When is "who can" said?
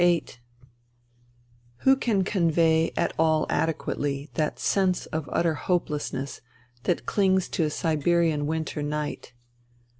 1.81-2.23